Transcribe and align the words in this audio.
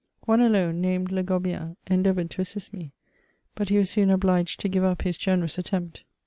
One 0.25 0.41
alone, 0.41 0.81
named 0.81 1.11
Le 1.11 1.21
Gobbien, 1.21 1.75
endeavoured 1.85 2.31
to 2.31 2.41
assist 2.41 2.73
me, 2.73 2.91
but 3.53 3.69
he 3.69 3.77
was 3.77 3.91
soon 3.91 4.09
obliged 4.09 4.59
to 4.61 4.67
give 4.67 4.83
up 4.83 5.03
his 5.03 5.15
generous' 5.15 5.59
attempt. 5.59 6.01